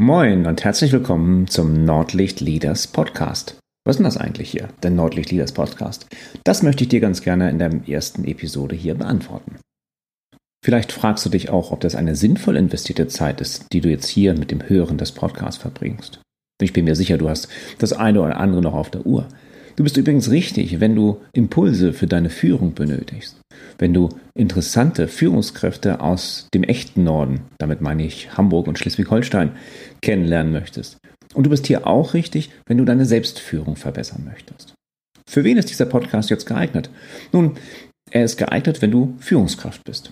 Moin 0.00 0.46
und 0.46 0.62
herzlich 0.62 0.92
willkommen 0.92 1.48
zum 1.48 1.84
Nordlicht 1.84 2.40
Leaders 2.40 2.86
Podcast. 2.86 3.58
Was 3.84 3.94
ist 3.94 3.98
denn 3.98 4.04
das 4.04 4.16
eigentlich 4.16 4.48
hier, 4.48 4.68
der 4.84 4.92
Nordlicht 4.92 5.32
Leaders 5.32 5.50
Podcast? 5.50 6.06
Das 6.44 6.62
möchte 6.62 6.84
ich 6.84 6.88
dir 6.88 7.00
ganz 7.00 7.20
gerne 7.20 7.50
in 7.50 7.58
der 7.58 7.80
ersten 7.88 8.24
Episode 8.24 8.76
hier 8.76 8.94
beantworten. 8.94 9.58
Vielleicht 10.64 10.92
fragst 10.92 11.26
du 11.26 11.30
dich 11.30 11.50
auch, 11.50 11.72
ob 11.72 11.80
das 11.80 11.96
eine 11.96 12.14
sinnvoll 12.14 12.56
investierte 12.56 13.08
Zeit 13.08 13.40
ist, 13.40 13.72
die 13.72 13.80
du 13.80 13.88
jetzt 13.88 14.06
hier 14.06 14.34
mit 14.34 14.52
dem 14.52 14.68
Hören 14.68 14.98
des 14.98 15.10
Podcasts 15.10 15.60
verbringst. 15.60 16.20
Ich 16.62 16.72
bin 16.72 16.84
mir 16.84 16.94
sicher, 16.94 17.18
du 17.18 17.28
hast 17.28 17.48
das 17.80 17.92
eine 17.92 18.22
oder 18.22 18.36
andere 18.36 18.62
noch 18.62 18.74
auf 18.74 18.92
der 18.92 19.04
Uhr. 19.04 19.26
Du 19.78 19.84
bist 19.84 19.96
übrigens 19.96 20.28
richtig, 20.32 20.80
wenn 20.80 20.96
du 20.96 21.20
Impulse 21.32 21.92
für 21.92 22.08
deine 22.08 22.30
Führung 22.30 22.74
benötigst. 22.74 23.36
Wenn 23.78 23.94
du 23.94 24.08
interessante 24.34 25.06
Führungskräfte 25.06 26.00
aus 26.00 26.48
dem 26.52 26.64
echten 26.64 27.04
Norden, 27.04 27.42
damit 27.58 27.80
meine 27.80 28.04
ich 28.04 28.36
Hamburg 28.36 28.66
und 28.66 28.76
Schleswig-Holstein, 28.76 29.52
kennenlernen 30.02 30.52
möchtest. 30.52 30.98
Und 31.32 31.44
du 31.44 31.50
bist 31.50 31.68
hier 31.68 31.86
auch 31.86 32.12
richtig, 32.14 32.50
wenn 32.66 32.76
du 32.76 32.84
deine 32.84 33.06
Selbstführung 33.06 33.76
verbessern 33.76 34.24
möchtest. 34.24 34.74
Für 35.30 35.44
wen 35.44 35.58
ist 35.58 35.70
dieser 35.70 35.86
Podcast 35.86 36.28
jetzt 36.28 36.46
geeignet? 36.46 36.90
Nun, 37.30 37.52
er 38.10 38.24
ist 38.24 38.36
geeignet, 38.36 38.82
wenn 38.82 38.90
du 38.90 39.14
Führungskraft 39.20 39.84
bist. 39.84 40.10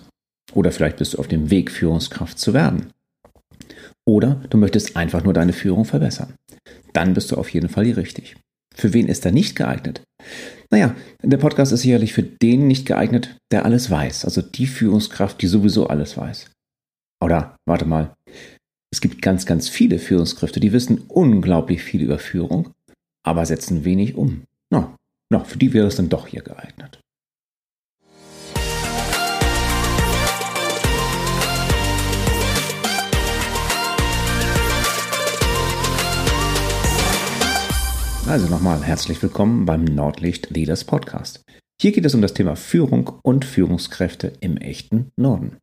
Oder 0.53 0.71
vielleicht 0.71 0.95
bist 0.95 1.15
du 1.15 1.17
auf 1.17 1.27
dem 1.27 1.49
Weg, 1.49 1.71
Führungskraft 1.71 2.39
zu 2.39 2.53
werden. 2.53 2.93
Oder 4.05 4.41
du 4.49 4.55
möchtest 4.55 4.95
einfach 4.95 5.25
nur 5.25 5.33
deine 5.33 5.51
Führung 5.51 5.83
verbessern. 5.83 6.35
Dann 6.93 7.13
bist 7.13 7.33
du 7.33 7.35
auf 7.35 7.49
jeden 7.49 7.67
Fall 7.67 7.83
hier 7.83 7.97
richtig. 7.97 8.37
Für 8.77 8.93
wen 8.93 9.07
ist 9.07 9.25
er 9.25 9.31
nicht 9.31 9.55
geeignet? 9.55 10.03
Naja, 10.69 10.95
der 11.23 11.37
Podcast 11.37 11.71
ist 11.71 11.81
sicherlich 11.81 12.13
für 12.13 12.23
den 12.23 12.67
nicht 12.67 12.85
geeignet, 12.85 13.37
der 13.51 13.65
alles 13.65 13.89
weiß. 13.89 14.25
Also 14.25 14.41
die 14.41 14.67
Führungskraft, 14.67 15.41
die 15.41 15.47
sowieso 15.47 15.87
alles 15.87 16.15
weiß. 16.15 16.51
Oder, 17.23 17.55
warte 17.65 17.85
mal, 17.85 18.15
es 18.93 19.01
gibt 19.01 19.21
ganz, 19.21 19.45
ganz 19.47 19.67
viele 19.67 19.97
Führungskräfte, 19.97 20.59
die 20.59 20.73
wissen 20.73 20.99
unglaublich 21.07 21.81
viel 21.81 22.03
über 22.03 22.19
Führung, 22.19 22.69
aber 23.25 23.45
setzen 23.45 23.83
wenig 23.83 24.15
um. 24.15 24.43
Na, 24.71 24.95
na 25.31 25.43
für 25.43 25.57
die 25.57 25.73
wäre 25.73 25.87
es 25.87 25.95
dann 25.95 26.09
doch 26.09 26.27
hier 26.27 26.43
geeignet. 26.43 26.99
Also 38.27 38.49
nochmal 38.49 38.83
herzlich 38.83 39.23
willkommen 39.23 39.65
beim 39.65 39.85
Nordlicht 39.85 40.49
Leaders 40.49 40.83
Podcast. 40.83 41.45
Hier 41.81 41.93
geht 41.93 42.03
es 42.03 42.13
um 42.13 42.21
das 42.21 42.33
Thema 42.33 42.57
Führung 42.57 43.09
und 43.23 43.45
Führungskräfte 43.45 44.33
im 44.41 44.57
echten 44.57 45.11
Norden. 45.15 45.55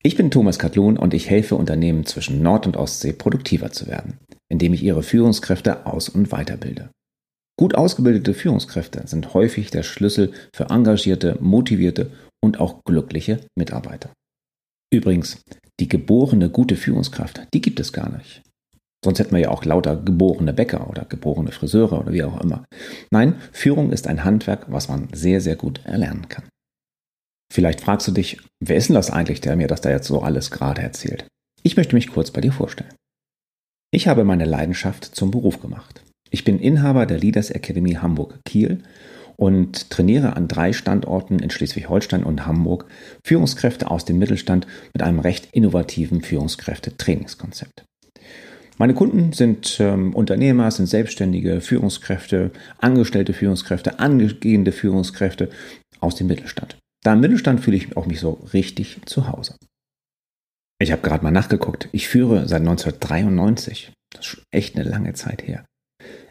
Ich 0.00 0.14
bin 0.14 0.30
Thomas 0.30 0.60
Katlun 0.60 0.96
und 0.96 1.14
ich 1.14 1.28
helfe 1.28 1.56
Unternehmen 1.56 2.06
zwischen 2.06 2.42
Nord- 2.42 2.68
und 2.68 2.76
Ostsee 2.76 3.12
produktiver 3.12 3.72
zu 3.72 3.88
werden, 3.88 4.18
indem 4.48 4.72
ich 4.72 4.84
ihre 4.84 5.02
Führungskräfte 5.02 5.84
aus- 5.84 6.08
und 6.08 6.30
weiterbilde. 6.30 6.90
Gut 7.58 7.74
ausgebildete 7.74 8.34
Führungskräfte 8.34 9.08
sind 9.08 9.34
häufig 9.34 9.72
der 9.72 9.82
Schlüssel 9.82 10.32
für 10.54 10.70
engagierte, 10.70 11.38
motivierte 11.40 12.12
und 12.40 12.60
auch 12.60 12.84
glückliche 12.84 13.40
Mitarbeiter. 13.58 14.12
Übrigens, 14.92 15.42
die 15.80 15.88
geborene 15.88 16.50
gute 16.50 16.76
Führungskraft, 16.76 17.48
die 17.52 17.60
gibt 17.60 17.80
es 17.80 17.92
gar 17.92 18.16
nicht. 18.16 18.42
Sonst 19.04 19.18
hätten 19.18 19.32
wir 19.32 19.42
ja 19.42 19.50
auch 19.50 19.66
lauter 19.66 19.96
geborene 19.96 20.54
Bäcker 20.54 20.88
oder 20.88 21.04
geborene 21.04 21.52
Friseure 21.52 22.00
oder 22.00 22.12
wie 22.12 22.22
auch 22.22 22.40
immer. 22.40 22.64
Nein, 23.10 23.34
Führung 23.52 23.92
ist 23.92 24.06
ein 24.06 24.24
Handwerk, 24.24 24.64
was 24.68 24.88
man 24.88 25.08
sehr, 25.12 25.42
sehr 25.42 25.56
gut 25.56 25.84
erlernen 25.84 26.30
kann. 26.30 26.44
Vielleicht 27.52 27.82
fragst 27.82 28.08
du 28.08 28.12
dich, 28.12 28.40
wer 28.64 28.76
ist 28.76 28.88
denn 28.88 28.94
das 28.94 29.10
eigentlich, 29.10 29.42
der 29.42 29.56
mir 29.56 29.68
das 29.68 29.82
da 29.82 29.90
jetzt 29.90 30.08
so 30.08 30.22
alles 30.22 30.50
gerade 30.50 30.80
erzählt? 30.80 31.26
Ich 31.62 31.76
möchte 31.76 31.94
mich 31.94 32.08
kurz 32.08 32.30
bei 32.30 32.40
dir 32.40 32.50
vorstellen. 32.50 32.94
Ich 33.92 34.08
habe 34.08 34.24
meine 34.24 34.46
Leidenschaft 34.46 35.04
zum 35.04 35.30
Beruf 35.30 35.60
gemacht. 35.60 36.02
Ich 36.30 36.44
bin 36.44 36.58
Inhaber 36.58 37.04
der 37.04 37.18
Leaders 37.18 37.50
Academy 37.50 37.92
Hamburg-Kiel 37.92 38.82
und 39.36 39.90
trainiere 39.90 40.34
an 40.34 40.48
drei 40.48 40.72
Standorten 40.72 41.40
in 41.40 41.50
Schleswig-Holstein 41.50 42.24
und 42.24 42.46
Hamburg 42.46 42.86
Führungskräfte 43.22 43.90
aus 43.90 44.06
dem 44.06 44.18
Mittelstand 44.18 44.66
mit 44.94 45.02
einem 45.02 45.20
recht 45.20 45.50
innovativen 45.52 46.22
Führungskräfte-Trainingskonzept. 46.22 47.84
Meine 48.76 48.94
Kunden 48.94 49.32
sind 49.32 49.78
ähm, 49.78 50.14
Unternehmer, 50.14 50.70
sind 50.70 50.86
selbstständige 50.86 51.60
Führungskräfte, 51.60 52.50
angestellte 52.78 53.32
Führungskräfte, 53.32 54.00
angehende 54.00 54.72
Führungskräfte 54.72 55.48
aus 56.00 56.16
dem 56.16 56.26
Mittelstand. 56.26 56.76
Da 57.04 57.12
im 57.12 57.20
Mittelstand 57.20 57.60
fühle 57.60 57.76
ich 57.76 57.96
auch 57.96 58.06
mich 58.06 58.18
so 58.18 58.40
richtig 58.52 59.00
zu 59.06 59.28
Hause. 59.28 59.56
Ich 60.80 60.90
habe 60.90 61.02
gerade 61.02 61.22
mal 61.22 61.30
nachgeguckt. 61.30 61.88
Ich 61.92 62.08
führe 62.08 62.48
seit 62.48 62.60
1993. 62.60 63.92
Das 64.10 64.26
ist 64.26 64.42
echt 64.50 64.74
eine 64.74 64.88
lange 64.88 65.12
Zeit 65.12 65.46
her. 65.46 65.64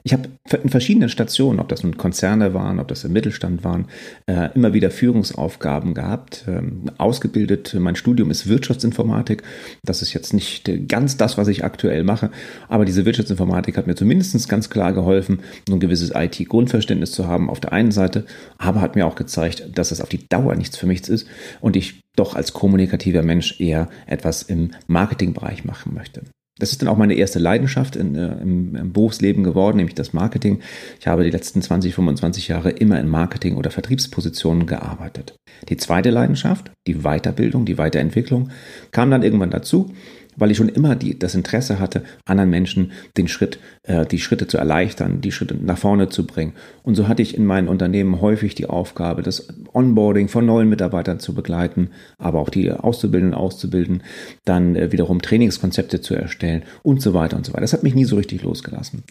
Ich 0.05 0.11
habe 0.11 0.29
in 0.61 0.69
verschiedenen 0.69 1.07
Stationen, 1.07 1.61
ob 1.61 1.69
das 1.69 1.83
nun 1.83 1.95
Konzerne 1.95 2.53
waren, 2.53 2.79
ob 2.79 2.89
das 2.89 3.05
im 3.05 3.13
Mittelstand 3.13 3.63
waren, 3.63 3.87
äh, 4.25 4.49
immer 4.53 4.73
wieder 4.73 4.91
Führungsaufgaben 4.91 5.93
gehabt, 5.93 6.43
ähm, 6.47 6.91
ausgebildet. 6.97 7.73
Mein 7.79 7.95
Studium 7.95 8.29
ist 8.29 8.49
Wirtschaftsinformatik. 8.49 9.43
Das 9.83 10.01
ist 10.01 10.13
jetzt 10.13 10.33
nicht 10.33 10.69
ganz 10.89 11.15
das, 11.15 11.37
was 11.37 11.47
ich 11.47 11.63
aktuell 11.63 12.03
mache, 12.03 12.31
aber 12.67 12.83
diese 12.83 13.05
Wirtschaftsinformatik 13.05 13.77
hat 13.77 13.87
mir 13.87 13.95
zumindest 13.95 14.49
ganz 14.49 14.69
klar 14.69 14.91
geholfen, 14.91 15.39
ein 15.69 15.79
gewisses 15.79 16.11
IT-Grundverständnis 16.13 17.11
zu 17.13 17.27
haben 17.27 17.49
auf 17.49 17.61
der 17.61 17.71
einen 17.71 17.91
Seite, 17.91 18.25
aber 18.57 18.81
hat 18.81 18.95
mir 18.95 19.05
auch 19.05 19.15
gezeigt, 19.15 19.69
dass 19.75 19.91
es 19.91 20.01
auf 20.01 20.09
die 20.09 20.27
Dauer 20.27 20.55
nichts 20.55 20.77
für 20.77 20.87
mich 20.87 21.07
ist 21.07 21.27
und 21.61 21.75
ich 21.77 22.01
doch 22.15 22.35
als 22.35 22.51
kommunikativer 22.51 23.23
Mensch 23.23 23.59
eher 23.59 23.89
etwas 24.05 24.43
im 24.43 24.71
Marketingbereich 24.87 25.63
machen 25.63 25.93
möchte. 25.93 26.23
Das 26.59 26.71
ist 26.71 26.81
dann 26.81 26.89
auch 26.89 26.97
meine 26.97 27.15
erste 27.15 27.39
Leidenschaft 27.39 27.95
in, 27.95 28.15
äh, 28.15 28.33
im, 28.41 28.75
im, 28.75 28.93
Berufsleben 28.93 29.43
geworden, 29.43 29.77
nämlich 29.77 29.95
das 29.95 30.13
Marketing. 30.13 30.59
Ich 30.99 31.07
habe 31.07 31.23
die 31.23 31.31
letzten 31.31 31.63
20, 31.63 31.95
25 31.95 32.47
Jahre 32.47 32.69
immer 32.69 32.99
in 32.99 33.07
Marketing- 33.07 33.57
oder 33.57 33.71
Vertriebspositionen 33.71 34.67
gearbeitet. 34.67 35.35
Die 35.69 35.77
zweite 35.77 36.11
Leidenschaft, 36.11 36.71
die 36.85 37.01
Weiterbildung, 37.01 37.65
die 37.65 37.79
Weiterentwicklung, 37.79 38.49
kam 38.91 39.09
dann 39.09 39.23
irgendwann 39.23 39.49
dazu 39.49 39.93
weil 40.35 40.51
ich 40.51 40.57
schon 40.57 40.69
immer 40.69 40.95
die, 40.95 41.17
das 41.17 41.35
Interesse 41.35 41.79
hatte, 41.79 42.03
anderen 42.25 42.49
Menschen 42.49 42.91
den 43.17 43.27
Schritt, 43.27 43.59
äh, 43.83 44.05
die 44.05 44.19
Schritte 44.19 44.47
zu 44.47 44.57
erleichtern, 44.57 45.21
die 45.21 45.31
Schritte 45.31 45.55
nach 45.55 45.77
vorne 45.77 46.09
zu 46.09 46.25
bringen. 46.27 46.53
Und 46.83 46.95
so 46.95 47.07
hatte 47.07 47.21
ich 47.21 47.35
in 47.37 47.45
meinen 47.45 47.67
Unternehmen 47.67 48.21
häufig 48.21 48.55
die 48.55 48.67
Aufgabe, 48.67 49.23
das 49.23 49.47
Onboarding 49.73 50.27
von 50.27 50.45
neuen 50.45 50.69
Mitarbeitern 50.69 51.19
zu 51.19 51.33
begleiten, 51.33 51.89
aber 52.17 52.39
auch 52.39 52.49
die 52.49 52.71
Auszubildenden 52.71 53.37
auszubilden, 53.37 54.03
dann 54.45 54.75
äh, 54.75 54.91
wiederum 54.91 55.21
Trainingskonzepte 55.21 56.01
zu 56.01 56.15
erstellen 56.15 56.63
und 56.83 57.01
so 57.01 57.13
weiter 57.13 57.37
und 57.37 57.45
so 57.45 57.53
weiter. 57.53 57.61
Das 57.61 57.73
hat 57.73 57.83
mich 57.83 57.95
nie 57.95 58.05
so 58.05 58.15
richtig 58.15 58.43
losgelassen. 58.43 59.03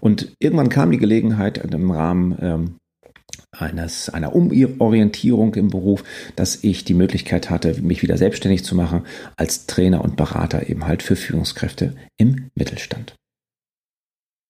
Und 0.00 0.32
irgendwann 0.38 0.70
kam 0.70 0.90
die 0.90 0.98
Gelegenheit 0.98 1.58
im 1.58 1.90
Rahmen 1.90 2.36
ähm, 2.40 2.79
eines, 3.52 4.08
einer 4.08 4.34
Umorientierung 4.34 5.54
im 5.54 5.68
Beruf, 5.68 6.04
dass 6.36 6.62
ich 6.62 6.84
die 6.84 6.94
Möglichkeit 6.94 7.50
hatte, 7.50 7.80
mich 7.82 8.02
wieder 8.02 8.16
selbstständig 8.16 8.64
zu 8.64 8.74
machen 8.74 9.04
als 9.36 9.66
Trainer 9.66 10.02
und 10.02 10.16
Berater 10.16 10.68
eben 10.68 10.86
halt 10.86 11.02
für 11.02 11.16
Führungskräfte 11.16 11.94
im 12.16 12.50
Mittelstand. 12.54 13.14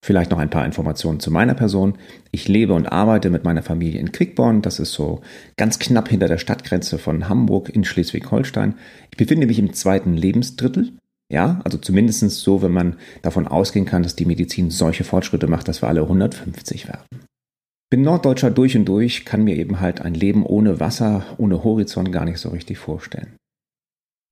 Vielleicht 0.03 0.31
noch 0.31 0.39
ein 0.39 0.51
paar 0.51 0.65
Informationen 0.65 1.21
zu 1.21 1.31
meiner 1.31 1.55
Person. 1.55 1.99
Ich 2.31 2.49
lebe 2.49 2.73
und 2.73 2.87
arbeite 2.87 3.29
mit 3.29 3.45
meiner 3.45 3.63
Familie 3.63 4.01
in 4.01 4.13
Quickborn. 4.13 4.63
Das 4.63 4.81
ist 4.81 4.93
so 4.93 5.21
ganz 5.59 5.79
knapp 5.79 6.09
hinter 6.09 6.27
der 6.27 6.39
Stadtgrenze 6.39 6.99
von 6.99 7.29
Hamburg 7.29 7.69
in 7.69 7.85
Schleswig-Holstein. 7.85 8.77
Ich 9.11 9.19
befinde 9.19 9.47
mich 9.47 9.59
im 9.59 9.75
zweiten 9.75 10.15
Lebensdrittel. 10.15 10.93
Ja, 11.31 11.61
also 11.65 11.77
zumindest 11.77 12.29
so, 12.31 12.63
wenn 12.63 12.73
man 12.73 12.97
davon 13.23 13.47
ausgehen 13.47 13.85
kann, 13.85 14.03
dass 14.03 14.17
die 14.17 14.25
Medizin 14.25 14.71
solche 14.71 15.05
Fortschritte 15.05 15.47
macht, 15.47 15.69
dass 15.69 15.83
wir 15.83 15.89
alle 15.89 16.03
150 16.03 16.89
werden. 16.89 17.05
Bin 17.91 18.03
Norddeutscher 18.03 18.53
durch 18.53 18.77
und 18.77 18.85
durch, 18.85 19.25
kann 19.25 19.43
mir 19.43 19.57
eben 19.57 19.81
halt 19.81 20.01
ein 20.01 20.15
Leben 20.15 20.47
ohne 20.47 20.79
Wasser, 20.79 21.25
ohne 21.39 21.65
Horizont 21.65 22.13
gar 22.13 22.25
nicht 22.25 22.39
so 22.39 22.51
richtig 22.51 22.79
vorstellen. 22.79 23.35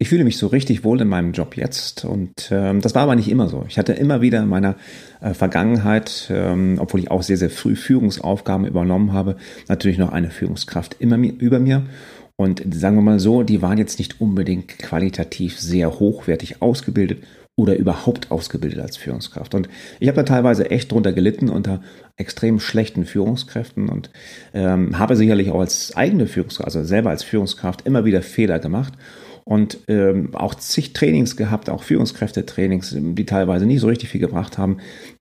Ich 0.01 0.11
fühle 0.11 0.23
mich 0.23 0.39
so 0.39 0.47
richtig 0.47 0.85
wohl 0.85 1.01
in 1.01 1.09
meinem 1.09 1.33
Job 1.33 1.57
jetzt 1.57 2.05
und 2.05 2.51
ähm, 2.53 2.81
das 2.81 2.95
war 2.95 3.03
aber 3.03 3.17
nicht 3.17 3.29
immer 3.29 3.49
so. 3.49 3.65
Ich 3.67 3.77
hatte 3.77 3.95
immer 3.95 4.21
wieder 4.21 4.41
in 4.41 4.49
meiner 4.49 4.77
äh, 5.21 5.35
Vergangenheit, 5.35 6.29
ähm, 6.31 6.77
obwohl 6.79 7.01
ich 7.01 7.11
auch 7.11 7.25
sehr, 7.25 7.37
sehr 7.37 7.51
früh 7.51 7.75
Führungsaufgaben 7.75 8.65
übernommen 8.65 9.13
habe, 9.13 9.37
natürlich 9.67 9.99
noch 9.99 10.13
eine 10.13 10.31
Führungskraft 10.31 10.95
immer 11.01 11.17
über 11.19 11.59
mir. 11.59 11.85
Und 12.37 12.63
sagen 12.73 12.95
wir 12.95 13.03
mal 13.03 13.19
so, 13.19 13.43
die 13.43 13.61
waren 13.61 13.79
jetzt 13.79 13.99
nicht 13.99 14.21
unbedingt 14.21 14.79
qualitativ 14.79 15.59
sehr 15.59 15.99
hochwertig 15.99 16.63
ausgebildet 16.63 17.25
oder 17.59 17.77
überhaupt 17.77 18.31
ausgebildet 18.31 18.79
als 18.79 18.97
Führungskraft. 18.97 19.53
Und 19.53 19.69
ich 19.99 20.07
habe 20.07 20.17
da 20.17 20.23
teilweise 20.23 20.71
echt 20.71 20.93
drunter 20.93 21.13
gelitten 21.13 21.49
unter 21.49 21.83
extrem 22.17 22.61
schlechten 22.61 23.05
Führungskräften 23.05 23.89
und 23.89 24.11
ähm, 24.55 24.97
habe 24.97 25.17
sicherlich 25.17 25.51
auch 25.51 25.59
als 25.59 25.97
eigene 25.97 26.29
Führungskraft, 26.29 26.67
also 26.67 26.85
selber 26.85 27.11
als 27.11 27.25
Führungskraft 27.25 27.85
immer 27.85 28.05
wieder 28.05 28.23
Fehler 28.23 28.61
gemacht 28.61 28.93
und 29.45 29.79
ähm, 29.89 30.37
auch 30.37 30.55
zig 30.55 30.93
Trainings 30.93 31.37
gehabt, 31.37 31.69
auch 31.69 31.83
Führungskräftetrainings, 31.83 32.95
die 32.97 33.27
teilweise 33.27 33.67
nicht 33.67 33.81
so 33.81 33.89
richtig 33.89 34.09
viel 34.09 34.21
gebracht 34.21 34.57
haben. 34.57 34.79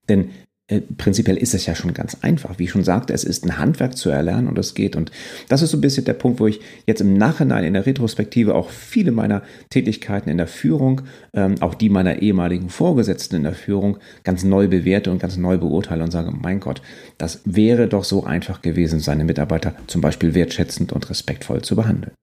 Denn 0.08 0.30
äh, 0.70 0.82
prinzipiell 0.82 1.38
ist 1.38 1.54
es 1.54 1.66
ja 1.66 1.76
schon 1.76 1.94
ganz 1.94 2.18
einfach. 2.22 2.60
Wie 2.60 2.66
ich 2.66 2.72
schon 2.72 2.84
sagte, 2.84 3.14
es 3.14 3.24
ist 3.24 3.46
ein 3.46 3.58
Handwerk 3.58 3.96
zu 3.98 4.10
erlernen 4.10 4.48
und 4.48 4.60
es 4.60 4.74
geht. 4.74 4.96
Und 4.96 5.12
das 5.48 5.62
ist 5.62 5.72
so 5.72 5.78
ein 5.78 5.82
bisschen 5.82 6.04
der 6.04 6.14
Punkt, 6.14 6.40
wo 6.40 6.48
ich 6.48 6.60
jetzt 6.86 7.00
im 7.00 7.14
Nachhinein 7.14 7.64
in 7.64 7.74
der 7.74 7.86
Retrospektive 7.86 8.54
auch 8.54 8.70
viele 8.70 9.12
meiner 9.12 9.44
Tätigkeiten 9.70 10.30
in 10.30 10.38
der 10.38 10.48
Führung, 10.48 11.02
ähm, 11.34 11.56
auch 11.62 11.74
die 11.74 11.90
meiner 11.90 12.22
ehemaligen 12.22 12.70
Vorgesetzten 12.70 13.38
in 13.38 13.44
der 13.44 13.54
Führung, 13.54 13.98
ganz 14.24 14.44
neu 14.44 14.68
bewerte 14.68 15.10
und 15.10 15.20
ganz 15.20 15.38
neu 15.38 15.58
beurteile 15.58 16.04
und 16.04 16.12
sage, 16.12 16.32
mein 16.32 16.60
Gott, 16.60 16.82
das 17.18 17.42
wäre 17.46 17.88
doch 17.88 18.04
so 18.04 18.26
einfach 18.26 18.62
gewesen, 18.62 19.00
seine 19.00 19.24
Mitarbeiter 19.24 19.74
zum 19.88 20.02
Beispiel 20.02 20.34
wertschätzend 20.34 20.92
und 20.92 21.10
respektvoll 21.10 21.62
zu 21.62 21.78
behandeln. 21.78 22.14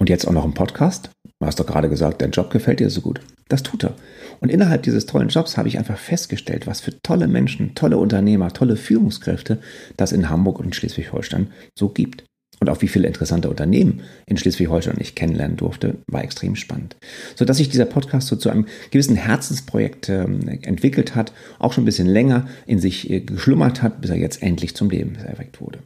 Und 0.00 0.08
jetzt 0.08 0.26
auch 0.26 0.32
noch 0.32 0.44
ein 0.44 0.54
Podcast? 0.54 1.10
Du 1.42 1.46
hast 1.48 1.58
doch 1.58 1.66
gerade 1.66 1.88
gesagt, 1.88 2.22
dein 2.22 2.30
Job 2.30 2.50
gefällt 2.50 2.78
dir 2.78 2.88
so 2.88 3.00
gut. 3.00 3.20
Das 3.48 3.64
tut 3.64 3.82
er. 3.82 3.96
Und 4.38 4.48
innerhalb 4.48 4.84
dieses 4.84 5.06
tollen 5.06 5.26
Jobs 5.26 5.56
habe 5.56 5.66
ich 5.66 5.76
einfach 5.76 5.98
festgestellt, 5.98 6.68
was 6.68 6.80
für 6.80 7.02
tolle 7.02 7.26
Menschen, 7.26 7.74
tolle 7.74 7.98
Unternehmer, 7.98 8.52
tolle 8.52 8.76
Führungskräfte 8.76 9.58
das 9.96 10.12
in 10.12 10.30
Hamburg 10.30 10.60
und 10.60 10.76
Schleswig-Holstein 10.76 11.48
so 11.76 11.88
gibt. 11.88 12.22
Und 12.60 12.70
auch 12.70 12.80
wie 12.80 12.86
viele 12.86 13.08
interessante 13.08 13.50
Unternehmen 13.50 14.02
in 14.24 14.36
Schleswig-Holstein 14.36 14.98
ich 15.00 15.16
kennenlernen 15.16 15.56
durfte, 15.56 15.96
war 16.06 16.22
extrem 16.22 16.54
spannend. 16.54 16.94
So 17.34 17.44
dass 17.44 17.56
sich 17.56 17.68
dieser 17.68 17.86
Podcast 17.86 18.28
so 18.28 18.36
zu 18.36 18.48
einem 18.48 18.66
gewissen 18.92 19.16
Herzensprojekt 19.16 20.10
äh, 20.10 20.22
entwickelt 20.22 21.16
hat, 21.16 21.32
auch 21.58 21.72
schon 21.72 21.82
ein 21.82 21.86
bisschen 21.86 22.06
länger 22.06 22.46
in 22.66 22.78
sich 22.78 23.10
äh, 23.10 23.18
geschlummert 23.18 23.82
hat, 23.82 24.00
bis 24.00 24.10
er 24.10 24.16
jetzt 24.16 24.44
endlich 24.44 24.76
zum 24.76 24.90
Leben 24.90 25.16
erweckt 25.16 25.60
wurde. 25.60 25.80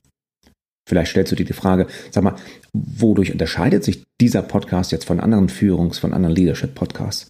Vielleicht 0.87 1.11
stellst 1.11 1.33
du 1.33 1.37
dir 1.37 1.45
die 1.45 1.53
Frage, 1.53 1.89
sag 2.11 2.23
mal, 2.23 2.37
wodurch 2.73 3.33
unterscheidet 3.33 3.83
sich 3.83 4.05
dieser 4.21 4.43
Podcast 4.43 4.93
jetzt 4.93 5.05
von 5.05 5.21
anderen 5.21 5.49
Führungs-, 5.49 5.99
von 5.99 6.15
anderen 6.15 6.35
Leadership-Podcasts? 6.35 7.29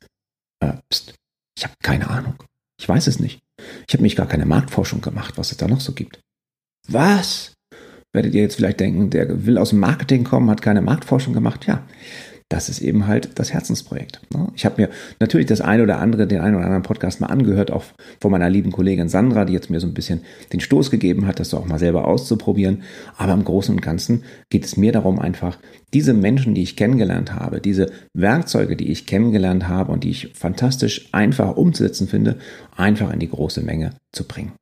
Äh, 0.60 0.74
pst, 0.92 1.14
ich 1.56 1.64
habe 1.64 1.74
keine 1.82 2.10
Ahnung. 2.10 2.34
Ich 2.78 2.88
weiß 2.88 3.06
es 3.06 3.18
nicht. 3.18 3.40
Ich 3.88 3.94
habe 3.94 4.02
mich 4.02 4.16
gar 4.16 4.26
keine 4.26 4.44
Marktforschung 4.44 5.00
gemacht, 5.00 5.38
was 5.38 5.50
es 5.50 5.56
da 5.56 5.66
noch 5.66 5.80
so 5.80 5.92
gibt. 5.92 6.20
Was? 6.88 7.54
Werdet 8.12 8.34
ihr 8.34 8.42
jetzt 8.42 8.56
vielleicht 8.56 8.80
denken, 8.80 9.10
der 9.10 9.46
will 9.46 9.58
aus 9.58 9.70
dem 9.70 9.80
Marketing 9.80 10.24
kommen, 10.24 10.50
hat 10.50 10.62
keine 10.62 10.82
Marktforschung 10.82 11.32
gemacht? 11.32 11.66
Ja, 11.66 11.86
das 12.48 12.68
ist 12.68 12.80
eben 12.80 13.08
halt 13.08 13.38
das 13.40 13.52
Herzensprojekt. 13.52 14.20
Ne? 14.32 14.48
Ich 14.54 14.64
habe 14.64 14.80
mir 14.80 14.90
natürlich 15.18 15.46
das 15.46 15.60
eine 15.60 15.82
oder 15.82 15.98
andere, 15.98 16.28
den 16.28 16.40
einen 16.40 16.54
oder 16.54 16.64
anderen 16.64 16.84
Podcast 16.84 17.20
mal 17.20 17.26
angehört, 17.26 17.72
auch 17.72 17.84
von 18.20 18.30
meiner 18.30 18.48
lieben 18.48 18.70
Kollegin 18.70 19.08
Sandra, 19.08 19.44
die 19.44 19.52
jetzt 19.52 19.68
mir 19.68 19.80
so 19.80 19.86
ein 19.88 19.94
bisschen 19.94 20.20
den 20.52 20.60
Stoß 20.60 20.92
gegeben 20.92 21.26
hat, 21.26 21.40
das 21.40 21.52
auch 21.54 21.66
mal 21.66 21.80
selber 21.80 22.06
auszuprobieren. 22.06 22.82
Aber 23.16 23.32
im 23.32 23.44
Großen 23.44 23.74
und 23.74 23.80
Ganzen 23.80 24.22
geht 24.48 24.64
es 24.64 24.76
mir 24.76 24.92
darum, 24.92 25.18
einfach 25.18 25.58
diese 25.92 26.14
Menschen, 26.14 26.54
die 26.54 26.62
ich 26.62 26.76
kennengelernt 26.76 27.34
habe, 27.34 27.60
diese 27.60 27.90
Werkzeuge, 28.14 28.76
die 28.76 28.92
ich 28.92 29.06
kennengelernt 29.06 29.66
habe 29.66 29.90
und 29.90 30.04
die 30.04 30.10
ich 30.10 30.32
fantastisch 30.34 31.08
einfach 31.12 31.56
umzusetzen 31.56 32.06
finde, 32.06 32.38
einfach 32.76 33.12
in 33.12 33.18
die 33.18 33.30
große 33.30 33.62
Menge 33.62 33.90
zu 34.12 34.24
bringen. 34.24 34.52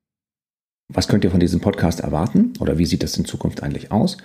Was 0.91 1.07
könnt 1.07 1.23
ihr 1.23 1.31
von 1.31 1.39
diesem 1.39 1.61
Podcast 1.61 1.99
erwarten 1.99 2.53
oder 2.59 2.77
wie 2.77 2.85
sieht 2.85 3.01
das 3.01 3.17
in 3.17 3.25
Zukunft 3.25 3.63
eigentlich 3.63 3.91
aus? 3.91 4.17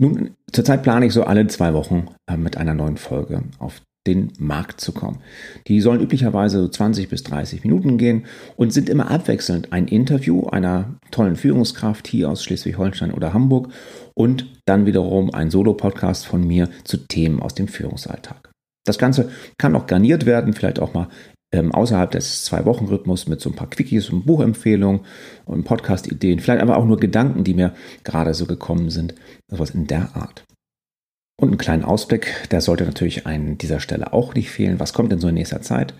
Nun, 0.00 0.36
zurzeit 0.52 0.82
plane 0.82 1.06
ich 1.06 1.12
so 1.12 1.24
alle 1.24 1.46
zwei 1.48 1.74
Wochen 1.74 2.06
äh, 2.26 2.36
mit 2.36 2.56
einer 2.56 2.74
neuen 2.74 2.96
Folge 2.96 3.42
auf 3.58 3.82
den 4.06 4.32
Markt 4.38 4.80
zu 4.80 4.92
kommen. 4.92 5.18
Die 5.66 5.80
sollen 5.80 6.00
üblicherweise 6.00 6.60
so 6.60 6.68
20 6.68 7.08
bis 7.08 7.24
30 7.24 7.64
Minuten 7.64 7.98
gehen 7.98 8.24
und 8.56 8.72
sind 8.72 8.88
immer 8.88 9.10
abwechselnd 9.10 9.72
ein 9.72 9.86
Interview 9.86 10.46
einer 10.46 10.96
tollen 11.10 11.36
Führungskraft 11.36 12.06
hier 12.08 12.30
aus 12.30 12.42
Schleswig-Holstein 12.42 13.12
oder 13.12 13.34
Hamburg 13.34 13.68
und 14.14 14.46
dann 14.64 14.86
wiederum 14.86 15.34
ein 15.34 15.50
Solo-Podcast 15.50 16.26
von 16.26 16.46
mir 16.46 16.70
zu 16.84 16.96
Themen 16.96 17.40
aus 17.40 17.54
dem 17.54 17.68
Führungsalltag. 17.68 18.50
Das 18.86 18.98
Ganze 18.98 19.30
kann 19.58 19.76
auch 19.76 19.86
garniert 19.86 20.24
werden, 20.24 20.54
vielleicht 20.54 20.80
auch 20.80 20.94
mal 20.94 21.08
ähm, 21.52 21.72
außerhalb 21.72 22.10
des 22.10 22.44
Zwei-Wochen-Rhythmus 22.44 23.26
mit 23.26 23.40
so 23.40 23.50
ein 23.50 23.56
paar 23.56 23.70
Quickies 23.70 24.10
und 24.10 24.26
Buchempfehlungen 24.26 25.00
und 25.46 25.64
Podcast-Ideen, 25.64 26.40
vielleicht 26.40 26.62
aber 26.62 26.76
auch 26.76 26.84
nur 26.84 26.98
Gedanken, 26.98 27.44
die 27.44 27.54
mir 27.54 27.74
gerade 28.04 28.34
so 28.34 28.46
gekommen 28.46 28.90
sind, 28.90 29.14
sowas 29.48 29.70
in 29.70 29.86
der 29.86 30.14
Art. 30.14 30.44
Und 31.40 31.50
einen 31.50 31.58
kleinen 31.58 31.84
Ausblick, 31.84 32.48
der 32.50 32.60
sollte 32.60 32.84
natürlich 32.84 33.24
an 33.24 33.58
dieser 33.58 33.78
Stelle 33.78 34.12
auch 34.12 34.34
nicht 34.34 34.50
fehlen. 34.50 34.80
Was 34.80 34.92
kommt 34.92 35.12
denn 35.12 35.20
so 35.20 35.28
in 35.28 35.34
nächster 35.34 35.62
Zeit? 35.62 35.94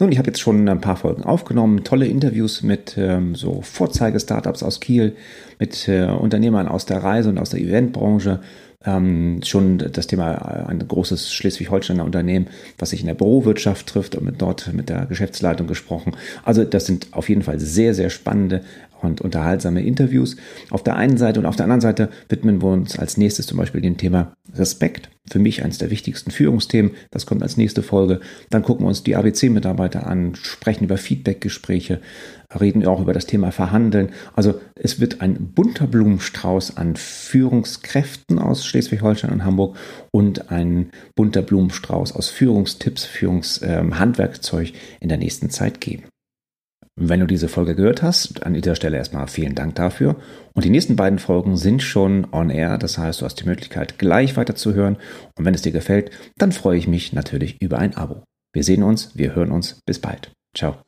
Nun, 0.00 0.10
ich 0.10 0.18
habe 0.18 0.28
jetzt 0.28 0.40
schon 0.40 0.66
ein 0.66 0.80
paar 0.80 0.96
Folgen 0.96 1.24
aufgenommen, 1.24 1.84
tolle 1.84 2.06
Interviews 2.06 2.62
mit 2.62 2.96
ähm, 2.96 3.34
so 3.34 3.60
Vorzeige-Startups 3.60 4.62
aus 4.62 4.80
Kiel, 4.80 5.14
mit 5.58 5.88
äh, 5.88 6.06
Unternehmern 6.06 6.68
aus 6.68 6.86
der 6.86 7.02
Reise 7.02 7.28
und 7.28 7.38
aus 7.38 7.50
der 7.50 7.60
Eventbranche, 7.60 8.40
ähm, 8.84 9.40
schon 9.44 9.78
das 9.78 10.06
Thema 10.06 10.34
äh, 10.34 10.66
ein 10.68 10.86
großes 10.86 11.32
Schleswig-Holsteiner 11.32 12.04
Unternehmen, 12.04 12.48
was 12.78 12.90
sich 12.90 13.00
in 13.00 13.06
der 13.06 13.14
Bürowirtschaft 13.14 13.86
trifft 13.86 14.14
und 14.14 14.24
mit 14.24 14.40
dort 14.40 14.72
mit 14.72 14.88
der 14.88 15.06
Geschäftsleitung 15.06 15.66
gesprochen. 15.66 16.16
Also 16.44 16.64
das 16.64 16.86
sind 16.86 17.08
auf 17.12 17.28
jeden 17.28 17.42
Fall 17.42 17.58
sehr, 17.58 17.94
sehr 17.94 18.10
spannende 18.10 18.62
und 19.00 19.20
unterhaltsame 19.20 19.82
Interviews 19.82 20.36
auf 20.70 20.82
der 20.82 20.96
einen 20.96 21.18
Seite 21.18 21.40
und 21.40 21.46
auf 21.46 21.56
der 21.56 21.64
anderen 21.64 21.80
Seite 21.80 22.08
widmen 22.28 22.62
wir 22.62 22.68
uns 22.68 22.98
als 22.98 23.16
nächstes 23.16 23.46
zum 23.46 23.58
Beispiel 23.58 23.80
dem 23.80 23.96
Thema 23.96 24.32
Respekt. 24.54 25.10
Für 25.30 25.38
mich 25.38 25.62
eines 25.62 25.76
der 25.76 25.90
wichtigsten 25.90 26.30
Führungsthemen. 26.30 26.92
Das 27.10 27.26
kommt 27.26 27.42
als 27.42 27.58
nächste 27.58 27.82
Folge. 27.82 28.20
Dann 28.48 28.62
gucken 28.62 28.84
wir 28.84 28.88
uns 28.88 29.02
die 29.02 29.14
ABC-Mitarbeiter 29.14 30.06
an, 30.06 30.34
sprechen 30.34 30.84
über 30.84 30.96
Feedback-Gespräche, 30.96 32.00
reden 32.58 32.86
auch 32.86 33.00
über 33.00 33.12
das 33.12 33.26
Thema 33.26 33.52
Verhandeln. 33.52 34.10
Also 34.34 34.58
es 34.74 35.00
wird 35.00 35.20
ein 35.20 35.52
bunter 35.52 35.86
Blumenstrauß 35.86 36.78
an 36.78 36.96
Führungskräften 36.96 38.38
aus 38.38 38.64
Schleswig-Holstein 38.64 39.30
und 39.30 39.44
Hamburg 39.44 39.76
und 40.12 40.50
ein 40.50 40.90
bunter 41.14 41.42
Blumenstrauß 41.42 42.12
aus 42.12 42.30
Führungstipps, 42.30 43.04
Führungshandwerkzeug 43.04 44.72
in 45.00 45.10
der 45.10 45.18
nächsten 45.18 45.50
Zeit 45.50 45.80
geben. 45.82 46.04
Wenn 47.00 47.20
du 47.20 47.26
diese 47.26 47.48
Folge 47.48 47.76
gehört 47.76 48.02
hast, 48.02 48.44
an 48.44 48.54
dieser 48.54 48.74
Stelle 48.74 48.96
erstmal 48.96 49.28
vielen 49.28 49.54
Dank 49.54 49.76
dafür. 49.76 50.16
Und 50.54 50.64
die 50.64 50.70
nächsten 50.70 50.96
beiden 50.96 51.20
Folgen 51.20 51.56
sind 51.56 51.82
schon 51.82 52.26
on 52.32 52.50
air. 52.50 52.76
Das 52.76 52.98
heißt, 52.98 53.20
du 53.20 53.24
hast 53.24 53.36
die 53.36 53.46
Möglichkeit, 53.46 53.98
gleich 53.98 54.36
weiterzuhören. 54.36 54.96
Und 55.36 55.44
wenn 55.44 55.54
es 55.54 55.62
dir 55.62 55.72
gefällt, 55.72 56.10
dann 56.36 56.50
freue 56.50 56.78
ich 56.78 56.88
mich 56.88 57.12
natürlich 57.12 57.62
über 57.62 57.78
ein 57.78 57.96
Abo. 57.96 58.24
Wir 58.52 58.64
sehen 58.64 58.82
uns, 58.82 59.16
wir 59.16 59.36
hören 59.36 59.52
uns. 59.52 59.80
Bis 59.86 60.00
bald. 60.00 60.32
Ciao. 60.56 60.87